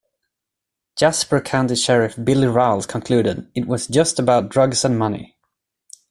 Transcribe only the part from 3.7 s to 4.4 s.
just